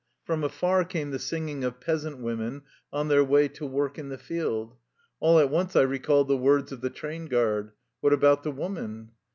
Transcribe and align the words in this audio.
From 0.23 0.43
afar 0.43 0.83
came 0.83 1.11
the 1.11 1.19
singing 1.19 1.63
of 1.63 1.79
peasant 1.79 2.17
women 2.17 2.63
on 2.91 3.07
their 3.07 3.23
way 3.23 3.47
to 3.49 3.67
work 3.67 3.99
in 3.99 4.09
the 4.09 4.17
field. 4.17 4.75
All 5.19 5.37
at 5.37 5.51
once 5.51 5.75
I 5.75 5.81
recalled 5.83 6.27
the 6.27 6.35
words 6.37 6.71
of 6.71 6.81
the 6.81 6.89
train 6.89 7.27
guard. 7.27 7.73
What 7.99 8.11
about 8.11 8.41
the 8.41 8.51
woman? 8.51 9.11